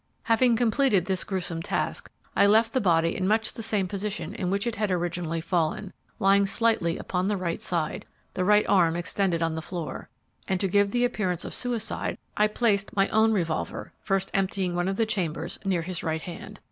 Having 0.23 0.55
completed 0.55 1.05
this 1.05 1.23
gruesome 1.23 1.61
task, 1.61 2.09
I 2.35 2.47
left 2.47 2.73
the 2.73 2.81
body 2.81 3.15
in 3.15 3.27
much 3.27 3.53
the 3.53 3.61
same 3.61 3.87
position 3.87 4.33
in 4.33 4.49
which 4.49 4.65
it 4.65 4.75
had 4.77 4.89
originally 4.89 5.41
fallen, 5.41 5.93
lying 6.17 6.47
slightly 6.47 6.97
upon 6.97 7.27
the 7.27 7.37
right 7.37 7.61
side, 7.61 8.07
the 8.33 8.43
right 8.43 8.65
arm 8.67 8.95
extended 8.95 9.43
on 9.43 9.53
the 9.53 9.61
floor, 9.61 10.09
and, 10.47 10.59
to 10.59 10.67
give 10.67 10.89
the 10.89 11.05
appearance 11.05 11.45
of 11.45 11.53
suicide, 11.53 12.17
I 12.35 12.47
placed 12.47 12.95
my 12.95 13.09
own 13.09 13.31
revolver 13.31 13.93
first 14.01 14.31
emptying 14.33 14.73
one 14.73 14.87
of 14.87 14.95
the 14.97 15.05
chambers 15.05 15.59
near 15.63 15.83
his 15.83 16.01
right 16.01 16.23
hand. 16.23 16.59